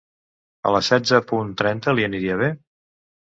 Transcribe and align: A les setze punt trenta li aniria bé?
A 0.69 0.71
les 0.75 0.89
setze 0.93 1.19
punt 1.31 1.51
trenta 1.61 1.95
li 1.99 2.07
aniria 2.09 2.39
bé? 2.41 2.49